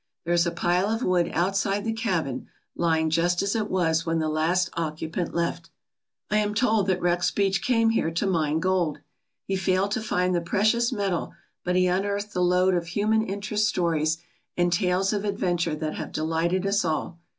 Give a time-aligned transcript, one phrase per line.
[0.25, 4.17] There is a pile of wood outside the cabin, lying just as it was when
[4.17, 5.69] the last occupant left.
[6.31, 8.97] I am told that Rex Beach came here to mine gold.
[9.45, 11.33] He failed to find the precious metal
[11.63, 14.17] but he unearthed the lode of human interest stories
[14.57, 17.19] and tales of adventure that have delighted us all.